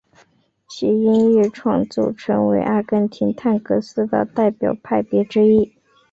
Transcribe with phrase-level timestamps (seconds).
[0.67, 5.75] 其音乐创作成为阿根廷探戈四大代表派别之一。